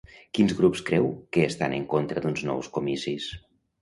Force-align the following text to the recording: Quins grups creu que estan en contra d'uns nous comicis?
Quins 0.37 0.53
grups 0.61 0.81
creu 0.87 1.05
que 1.37 1.45
estan 1.49 1.75
en 1.81 1.85
contra 1.93 2.25
d'uns 2.25 2.45
nous 2.51 2.71
comicis? 2.79 3.29